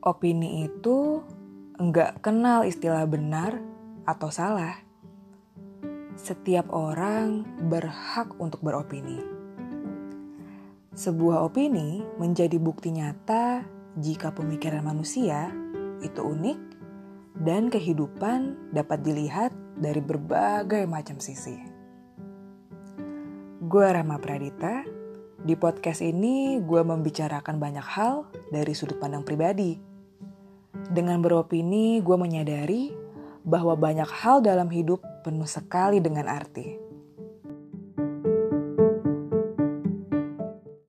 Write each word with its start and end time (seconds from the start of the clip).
opini 0.00 0.64
itu 0.64 1.20
enggak 1.76 2.24
kenal 2.24 2.64
istilah 2.64 3.04
benar 3.04 3.60
atau 4.08 4.32
salah. 4.32 4.80
Setiap 6.16 6.68
orang 6.72 7.44
berhak 7.68 8.36
untuk 8.40 8.60
beropini. 8.60 9.20
Sebuah 10.92 11.48
opini 11.48 12.04
menjadi 12.20 12.60
bukti 12.60 12.92
nyata 12.92 13.64
jika 13.96 14.32
pemikiran 14.36 14.84
manusia 14.84 15.48
itu 16.04 16.20
unik 16.20 16.60
dan 17.40 17.72
kehidupan 17.72 18.72
dapat 18.72 19.00
dilihat 19.00 19.52
dari 19.80 20.00
berbagai 20.04 20.84
macam 20.84 21.16
sisi. 21.20 21.56
Gue 23.64 23.86
Rama 23.86 24.20
Pradita. 24.20 24.84
Di 25.40 25.56
podcast 25.56 26.04
ini 26.04 26.60
gue 26.60 26.84
membicarakan 26.84 27.56
banyak 27.56 27.86
hal 27.96 28.28
dari 28.52 28.76
sudut 28.76 29.00
pandang 29.00 29.24
pribadi 29.24 29.89
dengan 30.90 31.22
beropini, 31.22 32.02
gue 32.02 32.16
menyadari 32.18 32.90
bahwa 33.46 33.78
banyak 33.78 34.10
hal 34.10 34.42
dalam 34.42 34.68
hidup 34.68 35.00
penuh 35.22 35.46
sekali 35.46 36.02
dengan 36.02 36.26
arti. 36.26 36.89